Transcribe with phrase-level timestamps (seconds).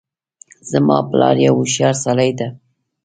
[0.69, 2.47] زما پلار یو هوښیارسړی ده